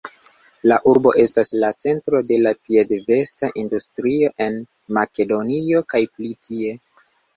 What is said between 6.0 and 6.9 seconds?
pli tie.